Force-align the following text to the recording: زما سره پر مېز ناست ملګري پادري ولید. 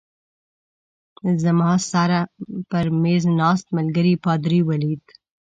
زما 1.43 1.71
سره 1.91 2.19
پر 2.69 2.85
مېز 3.01 3.23
ناست 3.39 3.67
ملګري 3.77 4.13
پادري 4.23 4.59
ولید. 4.69 5.03